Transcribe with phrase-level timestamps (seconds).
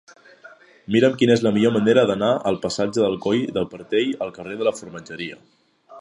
[0.95, 4.59] Mira'm quina és la millor manera d'anar del passatge del Coll del Portell al carrer
[4.63, 5.39] de la Formatgeria.